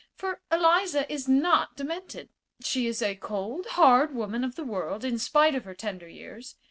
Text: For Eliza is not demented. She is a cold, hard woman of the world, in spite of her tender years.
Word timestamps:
For 0.15 0.41
Eliza 0.51 1.05
is 1.13 1.27
not 1.27 1.77
demented. 1.77 2.29
She 2.63 2.87
is 2.87 3.03
a 3.03 3.13
cold, 3.15 3.67
hard 3.77 4.15
woman 4.15 4.43
of 4.43 4.55
the 4.55 4.63
world, 4.65 5.05
in 5.05 5.19
spite 5.19 5.53
of 5.53 5.63
her 5.65 5.75
tender 5.75 6.07
years. 6.07 6.55